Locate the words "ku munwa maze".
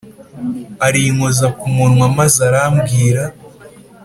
1.57-2.39